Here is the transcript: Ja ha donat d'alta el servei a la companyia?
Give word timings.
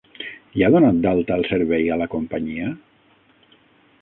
Ja 0.59 0.69
ha 0.69 0.71
donat 0.75 0.97
d'alta 1.03 1.37
el 1.41 1.45
servei 1.51 1.85
a 1.97 2.01
la 2.05 2.09
companyia? 2.17 2.73